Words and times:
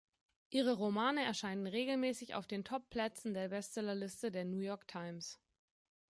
Ihre 0.49 0.73
Romane 0.77 1.23
erscheinen 1.23 1.67
regelmäßig 1.67 2.33
auf 2.33 2.47
den 2.47 2.63
Top-Plätzen 2.63 3.35
der 3.35 3.49
Bestsellerliste 3.49 4.31
der 4.31 4.45
"New 4.45 4.57
York 4.57 4.87
Times". 4.87 5.39